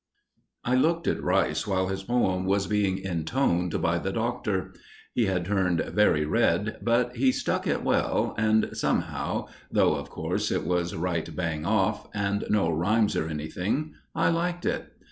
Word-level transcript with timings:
I 0.65 0.73
looked 0.73 1.07
at 1.07 1.21
Rice 1.21 1.67
while 1.67 1.89
his 1.89 2.01
poem 2.01 2.47
was 2.47 2.65
being 2.65 2.97
intoned 2.97 3.79
by 3.83 3.99
the 3.99 4.11
Doctor. 4.11 4.73
He 5.13 5.27
had 5.27 5.45
turned 5.45 5.79
very 5.79 6.25
red, 6.25 6.79
but 6.81 7.17
he 7.17 7.31
stuck 7.31 7.67
it 7.67 7.83
well, 7.83 8.33
and 8.35 8.71
somehow, 8.75 9.45
though, 9.71 9.93
of 9.93 10.09
course, 10.09 10.49
it 10.49 10.65
was 10.65 10.95
right 10.95 11.29
bang 11.35 11.67
off, 11.67 12.09
and 12.15 12.45
no 12.49 12.71
rhymes 12.71 13.15
or 13.15 13.27
anything, 13.29 13.93
I 14.15 14.29
liked 14.31 14.65
it. 14.65 14.91